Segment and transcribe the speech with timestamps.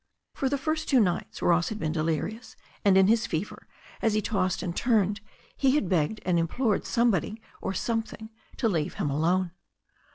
[0.33, 3.67] For the first two nights Ross had been delirious, and in his fever,
[4.01, 5.21] as he tossed and turned,
[5.55, 9.51] he had begged and im plored something or somebody to leave him alone.